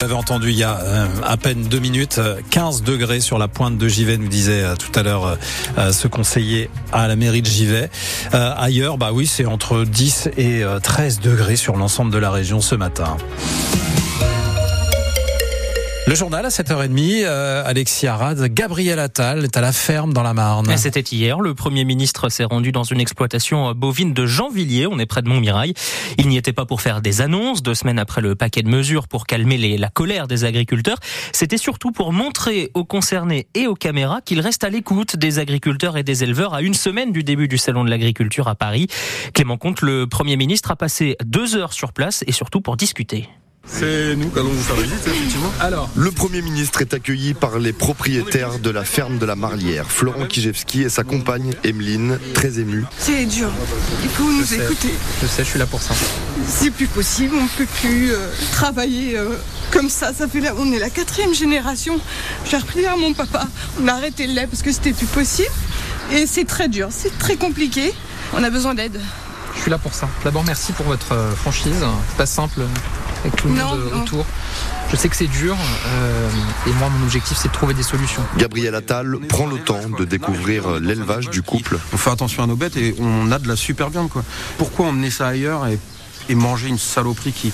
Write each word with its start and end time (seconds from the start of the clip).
Vous 0.00 0.06
avez 0.06 0.14
entendu 0.14 0.50
il 0.50 0.56
y 0.56 0.62
a 0.62 0.78
euh, 0.78 1.06
à 1.24 1.36
peine 1.36 1.64
deux 1.64 1.80
minutes, 1.80 2.20
15 2.50 2.84
degrés 2.84 3.18
sur 3.18 3.36
la 3.36 3.48
pointe 3.48 3.78
de 3.78 3.88
Givet, 3.88 4.16
nous 4.16 4.28
disait 4.28 4.62
euh, 4.62 4.76
tout 4.76 4.96
à 4.96 5.02
l'heure 5.02 5.36
euh, 5.76 5.90
ce 5.90 6.06
conseiller 6.06 6.70
à 6.92 7.08
la 7.08 7.16
mairie 7.16 7.42
de 7.42 7.48
Givet. 7.48 7.90
ailleurs, 8.32 8.96
bah 8.96 9.10
oui, 9.12 9.26
c'est 9.26 9.44
entre 9.44 9.82
10 9.82 10.28
et 10.36 10.62
13 10.84 11.18
degrés 11.18 11.56
sur 11.56 11.74
l'ensemble 11.74 12.12
de 12.12 12.18
la 12.18 12.30
région 12.30 12.60
ce 12.60 12.76
matin. 12.76 13.16
Le 16.08 16.14
journal 16.14 16.46
à 16.46 16.48
7h30, 16.48 17.24
euh, 17.26 17.62
Alexis 17.66 18.06
Arad, 18.06 18.42
Gabriel 18.54 18.98
Attal 18.98 19.44
est 19.44 19.58
à 19.58 19.60
la 19.60 19.72
ferme 19.72 20.14
dans 20.14 20.22
la 20.22 20.32
Marne. 20.32 20.74
C'était 20.78 21.02
hier, 21.02 21.38
le 21.40 21.52
Premier 21.52 21.84
ministre 21.84 22.30
s'est 22.30 22.44
rendu 22.44 22.72
dans 22.72 22.82
une 22.82 22.98
exploitation 22.98 23.72
bovine 23.74 24.14
de 24.14 24.24
Jeanvilliers, 24.24 24.86
on 24.86 24.98
est 24.98 25.04
près 25.04 25.20
de 25.20 25.28
Montmirail. 25.28 25.74
Il 26.16 26.28
n'y 26.28 26.38
était 26.38 26.54
pas 26.54 26.64
pour 26.64 26.80
faire 26.80 27.02
des 27.02 27.20
annonces, 27.20 27.62
deux 27.62 27.74
semaines 27.74 27.98
après 27.98 28.22
le 28.22 28.34
paquet 28.34 28.62
de 28.62 28.70
mesures 28.70 29.06
pour 29.06 29.26
calmer 29.26 29.76
la 29.76 29.90
colère 29.90 30.28
des 30.28 30.46
agriculteurs, 30.46 30.96
c'était 31.32 31.58
surtout 31.58 31.92
pour 31.92 32.14
montrer 32.14 32.70
aux 32.72 32.86
concernés 32.86 33.46
et 33.54 33.66
aux 33.66 33.74
caméras 33.74 34.22
qu'il 34.22 34.40
reste 34.40 34.64
à 34.64 34.70
l'écoute 34.70 35.16
des 35.16 35.38
agriculteurs 35.38 35.98
et 35.98 36.04
des 36.04 36.24
éleveurs 36.24 36.54
à 36.54 36.62
une 36.62 36.72
semaine 36.72 37.12
du 37.12 37.22
début 37.22 37.48
du 37.48 37.58
Salon 37.58 37.84
de 37.84 37.90
l'agriculture 37.90 38.48
à 38.48 38.54
Paris. 38.54 38.86
Clément 39.34 39.58
Comte, 39.58 39.82
le 39.82 40.06
Premier 40.06 40.38
ministre, 40.38 40.70
a 40.70 40.76
passé 40.76 41.18
deux 41.22 41.54
heures 41.54 41.74
sur 41.74 41.92
place 41.92 42.24
et 42.26 42.32
surtout 42.32 42.62
pour 42.62 42.78
discuter. 42.78 43.28
C'est 43.66 44.16
nous 44.16 44.28
qui 44.30 44.38
allons 44.38 44.48
vous 44.48 44.62
faire 44.62 44.76
visite, 44.76 45.06
effectivement. 45.06 45.52
Alors, 45.60 45.90
le 45.94 46.10
Premier 46.10 46.42
ministre 46.42 46.80
est 46.80 46.94
accueilli 46.94 47.34
par 47.34 47.58
les 47.58 47.72
propriétaires 47.72 48.58
de 48.58 48.70
la 48.70 48.84
ferme 48.84 49.18
de 49.18 49.26
la 49.26 49.36
Marlière, 49.36 49.90
Florent 49.90 50.26
Kijewski 50.26 50.82
et 50.82 50.88
sa 50.88 51.04
compagne 51.04 51.54
Emeline, 51.64 52.18
très 52.34 52.58
émue. 52.58 52.84
C'est 52.98 53.26
dur, 53.26 53.50
il 54.02 54.08
faut 54.08 54.24
nous 54.24 54.54
écouter. 54.54 54.94
Je 55.22 55.26
sais, 55.26 55.44
je 55.44 55.50
suis 55.50 55.58
là 55.58 55.66
pour 55.66 55.82
ça. 55.82 55.94
C'est 56.46 56.70
plus 56.70 56.86
possible, 56.86 57.34
on 57.38 57.42
ne 57.44 57.48
peut 57.48 57.66
plus 57.80 58.12
euh, 58.12 58.28
travailler 58.52 59.18
euh, 59.18 59.36
comme 59.70 59.90
ça. 59.90 60.12
Ça 60.12 60.26
fait 60.28 60.40
là, 60.40 60.54
on 60.58 60.72
est 60.72 60.78
la 60.78 60.90
quatrième 60.90 61.34
génération. 61.34 62.00
J'ai 62.50 62.56
repris 62.56 62.86
à 62.86 62.96
mon 62.96 63.12
papa, 63.12 63.46
on 63.82 63.86
a 63.86 63.92
arrêté 63.92 64.26
le 64.26 64.32
lait 64.32 64.46
parce 64.46 64.62
que 64.62 64.72
c'était 64.72 64.92
plus 64.92 65.06
possible. 65.06 65.52
Et 66.12 66.26
c'est 66.26 66.46
très 66.46 66.68
dur, 66.68 66.88
c'est 66.90 67.16
très 67.18 67.36
compliqué. 67.36 67.92
On 68.34 68.42
a 68.42 68.50
besoin 68.50 68.74
d'aide. 68.74 68.98
Je 69.58 69.62
suis 69.62 69.70
là 69.70 69.78
pour 69.78 69.92
ça. 69.92 70.08
D'abord, 70.24 70.44
merci 70.44 70.72
pour 70.72 70.86
votre 70.86 71.12
euh, 71.12 71.34
franchise. 71.34 71.84
C'est 72.08 72.16
pas 72.16 72.26
simple 72.26 72.62
avec 73.20 73.34
tout 73.36 73.48
le 73.48 73.54
monde 73.54 73.92
autour. 74.00 74.24
Je 74.90 74.96
sais 74.96 75.08
que 75.08 75.16
c'est 75.16 75.26
dur 75.26 75.54
euh, 75.86 76.30
et 76.66 76.72
moi 76.74 76.88
mon 76.88 77.04
objectif 77.04 77.36
c'est 77.36 77.48
de 77.48 77.52
trouver 77.52 77.74
des 77.74 77.82
solutions. 77.82 78.22
Gabriel 78.38 78.74
Attal 78.74 79.18
prend 79.28 79.46
le 79.46 79.58
temps 79.58 79.90
de 79.98 80.04
découvrir 80.04 80.80
l'élevage 80.80 81.28
du 81.28 81.42
couple. 81.42 81.78
On 81.92 81.98
fait 81.98 82.10
attention 82.10 82.44
à 82.44 82.46
nos 82.46 82.56
bêtes 82.56 82.76
et 82.76 82.94
on 82.98 83.30
a 83.30 83.38
de 83.38 83.48
la 83.48 83.56
super 83.56 83.90
viande 83.90 84.08
quoi. 84.08 84.22
Pourquoi 84.56 84.86
emmener 84.86 85.10
ça 85.10 85.26
ailleurs 85.26 85.66
et, 85.66 85.78
manger 86.34 86.68
une 86.68 86.78
saloperie 86.78 87.32
qui 87.32 87.52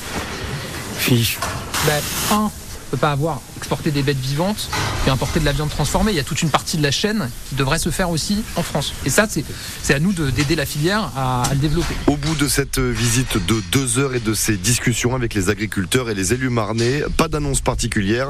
fiche 0.96 1.38
ben, 1.86 2.02
un, 2.32 2.50
peut 2.90 2.96
pas 2.96 3.12
avoir 3.12 3.40
exporté 3.64 3.90
des 3.90 4.02
bêtes 4.02 4.20
vivantes 4.20 4.68
et 5.06 5.10
importer 5.10 5.40
de 5.40 5.46
la 5.46 5.52
viande 5.52 5.70
transformée. 5.70 6.12
Il 6.12 6.16
y 6.16 6.20
a 6.20 6.22
toute 6.22 6.42
une 6.42 6.50
partie 6.50 6.76
de 6.76 6.82
la 6.82 6.90
chaîne 6.90 7.30
qui 7.48 7.54
devrait 7.54 7.78
se 7.78 7.88
faire 7.88 8.10
aussi 8.10 8.44
en 8.56 8.62
France. 8.62 8.92
Et 9.06 9.10
ça, 9.10 9.26
c'est 9.26 9.94
à 9.94 9.98
nous 9.98 10.12
d'aider 10.12 10.54
la 10.54 10.66
filière 10.66 11.10
à, 11.16 11.44
le 11.50 11.56
développer. 11.56 11.94
Au 12.06 12.18
bout 12.18 12.34
de 12.34 12.46
cette 12.46 12.78
visite 12.78 13.38
de 13.46 13.62
deux 13.72 13.98
heures 13.98 14.14
et 14.14 14.20
de 14.20 14.34
ces 14.34 14.58
discussions 14.58 15.14
avec 15.14 15.32
les 15.32 15.48
agriculteurs 15.48 16.10
et 16.10 16.14
les 16.14 16.34
élus 16.34 16.50
marnais, 16.50 17.04
pas 17.16 17.28
d'annonce 17.28 17.62
particulière, 17.62 18.28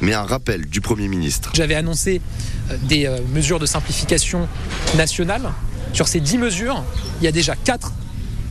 mais 0.00 0.14
un 0.14 0.22
rappel 0.22 0.66
du 0.66 0.80
Premier 0.80 1.08
ministre. 1.08 1.50
J'avais 1.54 1.74
annoncé 1.74 2.20
euh, 2.70 2.76
des 2.84 3.06
euh, 3.06 3.18
mesures 3.34 3.58
de 3.58 3.66
simplification 3.66 4.48
nationales. 4.96 5.50
Sur 5.94 6.06
ces 6.06 6.20
dix 6.20 6.38
mesures, 6.38 6.84
il 7.20 7.24
y 7.24 7.28
a 7.28 7.32
déjà 7.32 7.56
quatre 7.56 7.90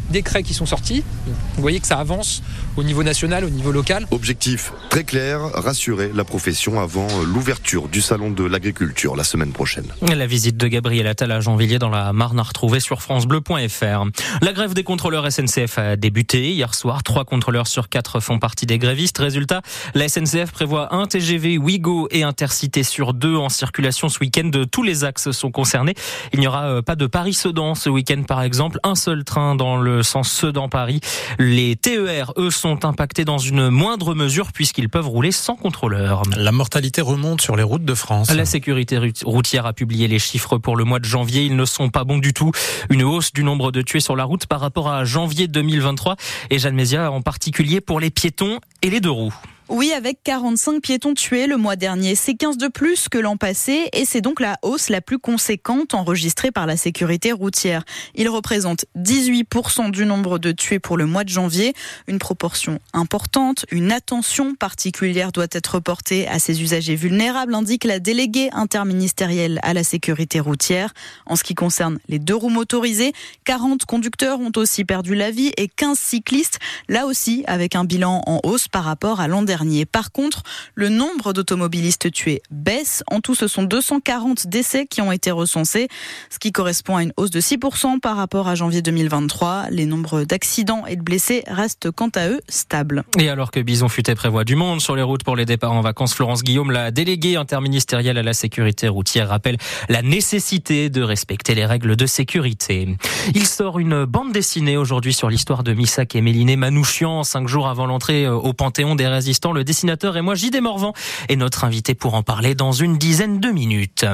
décrets 0.09 0.43
qui 0.43 0.53
sont 0.53 0.65
sortis. 0.65 1.03
Vous 1.27 1.61
voyez 1.61 1.79
que 1.79 1.87
ça 1.87 1.97
avance 1.97 2.41
au 2.77 2.83
niveau 2.83 3.03
national, 3.03 3.45
au 3.45 3.49
niveau 3.49 3.71
local. 3.71 4.07
Objectif 4.11 4.71
très 4.89 5.03
clair, 5.03 5.41
rassurer 5.53 6.11
la 6.13 6.23
profession 6.23 6.79
avant 6.79 7.07
l'ouverture 7.23 7.89
du 7.89 8.01
salon 8.01 8.31
de 8.31 8.45
l'agriculture 8.45 9.15
la 9.15 9.23
semaine 9.23 9.51
prochaine. 9.51 9.87
La 10.01 10.25
visite 10.25 10.57
de 10.57 10.67
Gabriel 10.67 11.07
Attal 11.07 11.31
à 11.31 11.41
Jeanvilliers 11.41 11.79
dans 11.79 11.89
la 11.89 12.13
Marne 12.13 12.39
à 12.39 12.43
retrouver 12.43 12.79
sur 12.79 13.01
francebleu.fr. 13.01 14.05
La 14.41 14.53
grève 14.53 14.73
des 14.73 14.83
contrôleurs 14.83 15.29
SNCF 15.29 15.77
a 15.77 15.95
débuté 15.95 16.51
hier 16.51 16.73
soir. 16.73 17.03
Trois 17.03 17.25
contrôleurs 17.25 17.67
sur 17.67 17.89
quatre 17.89 18.19
font 18.19 18.39
partie 18.39 18.65
des 18.65 18.77
grévistes. 18.77 19.17
Résultat, 19.17 19.61
la 19.93 20.07
SNCF 20.07 20.51
prévoit 20.51 20.95
un 20.95 21.07
TGV 21.07 21.57
Ouigo 21.57 22.07
et 22.11 22.23
Intercité 22.23 22.83
sur 22.83 23.13
deux 23.13 23.35
en 23.35 23.49
circulation 23.49 24.07
ce 24.07 24.19
week-end. 24.19 24.49
Tous 24.71 24.83
les 24.83 25.03
axes 25.03 25.31
sont 25.31 25.51
concernés. 25.51 25.95
Il 26.33 26.39
n'y 26.39 26.47
aura 26.47 26.65
euh, 26.65 26.81
pas 26.81 26.95
de 26.95 27.05
Paris-Sedan 27.05 27.75
ce 27.75 27.89
week-end 27.89 28.23
par 28.23 28.41
exemple. 28.41 28.79
Un 28.83 28.95
seul 28.95 29.23
train 29.23 29.55
dans 29.55 29.77
le 29.77 29.94
sens 30.03 30.31
Sedan-Paris. 30.31 30.99
Les 31.39 31.75
TER, 31.75 32.33
eux, 32.37 32.51
sont 32.51 32.85
impactés 32.85 33.25
dans 33.25 33.37
une 33.37 33.69
moindre 33.69 34.15
mesure 34.15 34.51
puisqu'ils 34.51 34.89
peuvent 34.89 35.07
rouler 35.07 35.31
sans 35.31 35.55
contrôleur. 35.55 36.23
La 36.37 36.51
mortalité 36.51 37.01
remonte 37.01 37.41
sur 37.41 37.55
les 37.55 37.63
routes 37.63 37.85
de 37.85 37.93
France. 37.93 38.31
La 38.31 38.45
sécurité 38.45 38.99
routière 39.23 39.65
a 39.65 39.73
publié 39.73 40.07
les 40.07 40.19
chiffres 40.19 40.57
pour 40.57 40.75
le 40.75 40.83
mois 40.83 40.99
de 40.99 41.05
janvier. 41.05 41.43
Ils 41.43 41.55
ne 41.55 41.65
sont 41.65 41.89
pas 41.89 42.03
bons 42.03 42.17
du 42.17 42.33
tout. 42.33 42.51
Une 42.89 43.03
hausse 43.03 43.33
du 43.33 43.43
nombre 43.43 43.71
de 43.71 43.81
tués 43.81 43.99
sur 43.99 44.15
la 44.15 44.23
route 44.23 44.45
par 44.45 44.59
rapport 44.59 44.89
à 44.89 45.05
janvier 45.05 45.47
2023 45.47 46.15
et 46.49 46.59
Jeanne 46.59 46.75
Mézia 46.75 47.11
en 47.11 47.21
particulier 47.21 47.81
pour 47.81 47.99
les 47.99 48.09
piétons 48.09 48.59
et 48.81 48.89
les 48.89 48.99
deux 48.99 49.11
roues. 49.11 49.33
Oui, 49.67 49.91
avec 49.93 50.19
45 50.23 50.79
piétons 50.79 51.15
tués 51.15 51.47
le 51.47 51.57
mois 51.57 51.75
dernier. 51.75 52.13
C'est 52.13 52.35
15 52.35 52.57
de 52.57 52.67
plus 52.67 53.09
que 53.09 53.17
l'an 53.17 53.35
passé 53.35 53.89
et 53.93 54.05
c'est 54.05 54.21
donc 54.21 54.39
la 54.39 54.59
hausse 54.61 54.89
la 54.89 55.01
plus 55.01 55.17
conséquente 55.17 55.95
enregistrée 55.95 56.51
par 56.51 56.67
la 56.67 56.77
sécurité 56.77 57.31
routière. 57.31 57.83
Il 58.13 58.29
représente 58.29 58.85
18% 58.95 59.89
du 59.89 60.05
nombre 60.05 60.37
de 60.37 60.51
tués 60.51 60.77
pour 60.77 60.97
le 60.97 61.07
mois 61.07 61.23
de 61.23 61.29
janvier, 61.29 61.73
une 62.05 62.19
proportion 62.19 62.77
importante. 62.93 63.65
Une 63.71 63.91
attention 63.91 64.53
particulière 64.53 65.31
doit 65.31 65.47
être 65.51 65.79
portée 65.79 66.27
à 66.27 66.37
ces 66.37 66.61
usagers 66.61 66.95
vulnérables, 66.95 67.55
indique 67.55 67.85
la 67.85 67.97
déléguée 67.97 68.49
interministérielle 68.51 69.59
à 69.63 69.73
la 69.73 69.83
sécurité 69.83 70.39
routière. 70.39 70.93
En 71.25 71.35
ce 71.35 71.43
qui 71.43 71.55
concerne 71.55 71.97
les 72.07 72.19
deux 72.19 72.35
roues 72.35 72.49
motorisées, 72.49 73.13
40 73.45 73.85
conducteurs 73.85 74.39
ont 74.39 74.51
aussi 74.57 74.85
perdu 74.85 75.15
la 75.15 75.31
vie 75.31 75.53
et 75.57 75.67
15 75.67 75.97
cyclistes, 75.97 76.59
là 76.87 77.07
aussi 77.07 77.43
avec 77.47 77.75
un 77.75 77.83
bilan 77.83 78.21
en 78.27 78.41
hausse 78.43 78.67
par 78.67 78.83
rapport 78.83 79.19
à 79.19 79.27
l'an 79.27 79.41
dernier. 79.41 79.54
Par 79.91 80.11
contre, 80.11 80.43
le 80.73 80.89
nombre 80.89 81.33
d'automobilistes 81.33 82.11
tués 82.11 82.41
baisse. 82.51 83.03
En 83.11 83.21
tout, 83.21 83.35
ce 83.35 83.47
sont 83.47 83.63
240 83.63 84.47
décès 84.47 84.85
qui 84.85 85.01
ont 85.01 85.11
été 85.11 85.31
recensés, 85.31 85.87
ce 86.29 86.39
qui 86.39 86.51
correspond 86.51 86.97
à 86.97 87.03
une 87.03 87.13
hausse 87.17 87.31
de 87.31 87.39
6% 87.39 87.99
par 87.99 88.17
rapport 88.17 88.47
à 88.47 88.55
janvier 88.55 88.81
2023. 88.81 89.67
Les 89.71 89.85
nombres 89.85 90.23
d'accidents 90.23 90.85
et 90.85 90.95
de 90.95 91.01
blessés 91.01 91.43
restent 91.47 91.91
quant 91.91 92.09
à 92.15 92.27
eux 92.29 92.41
stables. 92.49 93.03
Et 93.17 93.29
alors 93.29 93.51
que 93.51 93.59
Bison 93.59 93.87
Futé 93.87 94.15
prévoit 94.15 94.43
du 94.43 94.55
monde 94.55 94.81
sur 94.81 94.95
les 94.95 95.01
routes 95.01 95.23
pour 95.23 95.35
les 95.35 95.45
départs 95.45 95.73
en 95.73 95.81
vacances, 95.81 96.13
Florence 96.13 96.43
Guillaume, 96.43 96.71
la 96.71 96.91
déléguée 96.91 97.35
interministérielle 97.35 98.17
à 98.17 98.23
la 98.23 98.33
sécurité 98.33 98.87
routière, 98.87 99.29
rappelle 99.29 99.57
la 99.89 100.01
nécessité 100.01 100.89
de 100.89 101.01
respecter 101.01 101.55
les 101.55 101.65
règles 101.65 101.95
de 101.95 102.05
sécurité. 102.05 102.97
Il 103.33 103.45
sort 103.47 103.79
une 103.79 104.05
bande 104.05 104.31
dessinée 104.31 104.77
aujourd'hui 104.77 105.13
sur 105.13 105.29
l'histoire 105.29 105.63
de 105.63 105.73
Missak 105.73 106.15
et 106.15 106.21
Méliné 106.21 106.55
Manouchian, 106.55 107.23
cinq 107.23 107.47
jours 107.47 107.67
avant 107.67 107.85
l'entrée 107.85 108.27
au 108.27 108.53
Panthéon 108.53 108.95
des 108.95 109.07
résistants 109.07 109.44
le 109.53 109.63
dessinateur 109.63 110.17
et 110.17 110.21
moi, 110.21 110.35
J.D. 110.35 110.61
Morvan, 110.61 110.93
est 111.29 111.35
notre 111.35 111.63
invité 111.63 111.95
pour 111.95 112.13
en 112.13 112.23
parler 112.23 112.55
dans 112.55 112.71
une 112.71 112.97
dizaine 112.97 113.39
de 113.39 113.49
minutes. 113.49 114.05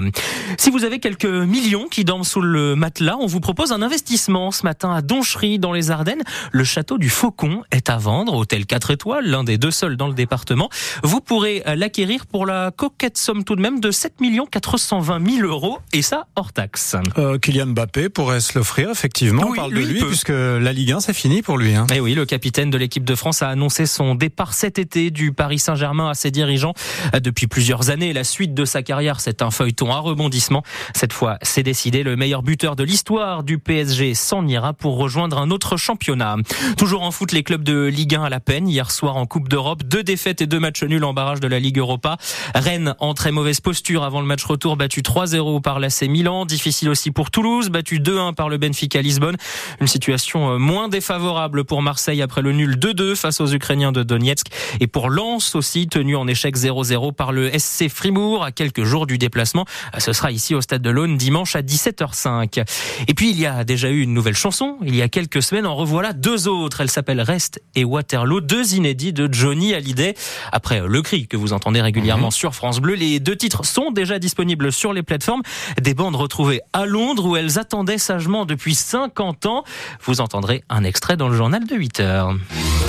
Si 0.57 0.69
vous 0.69 0.83
avez 0.83 0.99
quelques 0.99 1.25
millions 1.25 1.87
qui 1.87 2.05
dorment 2.05 2.23
sous 2.23 2.41
le 2.41 2.75
matelas, 2.75 3.17
on 3.19 3.27
vous 3.27 3.39
propose 3.39 3.71
un 3.71 3.81
investissement 3.81 4.51
ce 4.51 4.63
matin 4.63 4.93
à 4.93 5.01
Donchery, 5.01 5.59
dans 5.59 5.73
les 5.73 5.91
Ardennes. 5.91 6.23
Le 6.51 6.63
château 6.63 6.97
du 6.97 7.09
Faucon 7.09 7.63
est 7.71 7.89
à 7.89 7.97
vendre, 7.97 8.33
hôtel 8.33 8.65
4 8.65 8.91
étoiles, 8.91 9.25
l'un 9.25 9.43
des 9.43 9.57
deux 9.57 9.71
seuls 9.71 9.97
dans 9.97 10.07
le 10.07 10.13
département. 10.13 10.69
Vous 11.03 11.21
pourrez 11.21 11.63
l'acquérir 11.75 12.25
pour 12.25 12.45
la 12.45 12.71
coquette 12.71 13.17
somme 13.17 13.43
tout 13.43 13.55
de 13.55 13.61
même 13.61 13.79
de 13.79 13.91
7 13.91 14.15
420 14.51 15.29
000 15.37 15.47
euros, 15.47 15.79
et 15.93 16.01
ça 16.01 16.27
hors 16.35 16.53
taxe. 16.53 16.95
Euh, 17.17 17.37
Kylian 17.37 17.67
Mbappé 17.67 18.09
pourrait 18.09 18.39
se 18.39 18.57
l'offrir, 18.57 18.89
effectivement. 18.89 19.43
on 19.47 19.53
parle 19.53 19.73
de 19.73 19.79
lui, 19.79 19.99
puisque 20.03 20.29
la 20.29 20.73
Ligue 20.73 20.91
1, 20.93 20.99
c'est 20.99 21.13
fini 21.13 21.41
pour 21.41 21.57
lui. 21.57 21.75
Hein. 21.75 21.87
Et 21.91 21.95
eh 21.97 21.99
oui, 21.99 22.13
le 22.13 22.25
capitaine 22.25 22.69
de 22.69 22.77
l'équipe 22.77 23.03
de 23.03 23.15
France 23.15 23.41
a 23.41 23.49
annoncé 23.49 23.85
son 23.85 24.15
départ 24.15 24.53
cet 24.53 24.79
été 24.79 25.11
du 25.11 25.20
du 25.21 25.31
Paris 25.33 25.59
Saint-Germain 25.59 26.09
à 26.09 26.15
ses 26.15 26.31
dirigeants 26.31 26.73
depuis 27.13 27.45
plusieurs 27.45 27.91
années. 27.91 28.11
La 28.11 28.23
suite 28.23 28.55
de 28.55 28.65
sa 28.65 28.81
carrière, 28.81 29.19
c'est 29.19 29.43
un 29.43 29.51
feuilleton 29.51 29.91
à 29.91 29.99
rebondissement. 29.99 30.63
Cette 30.95 31.13
fois, 31.13 31.37
c'est 31.43 31.61
décidé. 31.61 32.01
Le 32.01 32.15
meilleur 32.15 32.41
buteur 32.41 32.75
de 32.75 32.83
l'histoire 32.83 33.43
du 33.43 33.59
PSG 33.59 34.15
s'en 34.15 34.47
ira 34.47 34.73
pour 34.73 34.97
rejoindre 34.97 35.37
un 35.37 35.51
autre 35.51 35.77
championnat. 35.77 36.37
Toujours 36.75 37.03
en 37.03 37.11
foot, 37.11 37.33
les 37.33 37.43
clubs 37.43 37.61
de 37.61 37.85
Ligue 37.85 38.15
1 38.15 38.23
à 38.23 38.29
la 38.29 38.39
peine. 38.39 38.67
Hier 38.67 38.89
soir 38.89 39.15
en 39.15 39.27
Coupe 39.27 39.47
d'Europe, 39.47 39.83
deux 39.83 40.01
défaites 40.01 40.41
et 40.41 40.47
deux 40.47 40.59
matchs 40.59 40.81
nuls 40.81 41.03
en 41.03 41.13
barrage 41.13 41.39
de 41.39 41.47
la 41.47 41.59
Ligue 41.59 41.77
Europa. 41.77 42.17
Rennes 42.55 42.95
en 42.97 43.13
très 43.13 43.31
mauvaise 43.31 43.59
posture 43.59 44.03
avant 44.03 44.21
le 44.21 44.27
match 44.27 44.43
retour, 44.43 44.75
battu 44.75 45.01
3-0 45.01 45.61
par 45.61 45.79
l'AC 45.79 46.01
Milan. 46.09 46.47
Difficile 46.47 46.89
aussi 46.89 47.11
pour 47.11 47.29
Toulouse, 47.29 47.69
battu 47.69 47.99
2-1 47.99 48.33
par 48.33 48.49
le 48.49 48.57
Benfica 48.57 49.03
Lisbonne. 49.03 49.37
Une 49.79 49.87
situation 49.87 50.53
euh, 50.53 50.57
moins 50.57 50.89
défavorable 50.89 51.63
pour 51.63 51.83
Marseille 51.83 52.23
après 52.23 52.41
le 52.41 52.53
nul 52.53 52.77
2-2 52.77 53.15
face 53.15 53.39
aux 53.39 53.53
Ukrainiens 53.53 53.91
de 53.91 54.01
Donetsk. 54.01 54.47
Et 54.79 54.87
pour 54.87 55.10
Lens 55.11 55.55
aussi, 55.55 55.87
tenu 55.87 56.15
en 56.15 56.25
échec 56.25 56.55
0-0 56.55 57.11
par 57.11 57.33
le 57.33 57.51
SC 57.57 57.89
Frimour 57.89 58.45
à 58.45 58.51
quelques 58.53 58.85
jours 58.85 59.05
du 59.05 59.17
déplacement. 59.17 59.65
Ce 59.97 60.13
sera 60.13 60.31
ici 60.31 60.55
au 60.55 60.61
Stade 60.61 60.81
de 60.81 60.89
l'Aune 60.89 61.17
dimanche 61.17 61.55
à 61.57 61.61
17h05. 61.61 62.63
Et 63.07 63.13
puis 63.13 63.31
il 63.31 63.39
y 63.39 63.45
a 63.45 63.65
déjà 63.65 63.89
eu 63.89 64.01
une 64.01 64.13
nouvelle 64.13 64.35
chanson. 64.35 64.77
Il 64.83 64.95
y 64.95 65.01
a 65.01 65.09
quelques 65.09 65.43
semaines, 65.43 65.67
en 65.67 65.75
revoilà 65.75 66.13
deux 66.13 66.47
autres. 66.47 66.79
Elle 66.79 66.89
s'appelle 66.89 67.19
Rest 67.19 67.61
et 67.75 67.83
Waterloo, 67.83 68.39
deux 68.39 68.75
inédits 68.75 69.11
de 69.11 69.27
Johnny 69.31 69.73
Hallyday. 69.73 70.15
Après 70.53 70.81
Le 70.87 71.01
Cri 71.01 71.27
que 71.27 71.35
vous 71.35 71.51
entendez 71.51 71.81
régulièrement 71.81 72.27
mhm. 72.27 72.31
sur 72.31 72.55
France 72.55 72.79
Bleu, 72.79 72.93
les 72.93 73.19
deux 73.19 73.35
titres 73.35 73.65
sont 73.65 73.91
déjà 73.91 74.17
disponibles 74.17 74.71
sur 74.71 74.93
les 74.93 75.03
plateformes. 75.03 75.41
Des 75.81 75.93
bandes 75.93 76.15
retrouvées 76.15 76.61
à 76.71 76.85
Londres 76.85 77.25
où 77.25 77.35
elles 77.35 77.59
attendaient 77.59 77.97
sagement 77.97 78.45
depuis 78.45 78.75
50 78.75 79.45
ans. 79.45 79.65
Vous 80.05 80.21
entendrez 80.21 80.63
un 80.69 80.85
extrait 80.85 81.17
dans 81.17 81.27
le 81.27 81.35
journal 81.35 81.65
de 81.65 81.75
8 81.75 81.99
heures. 81.99 82.35